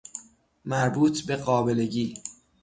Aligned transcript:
مربوط 0.65 1.23
بقابلگی 1.31 2.17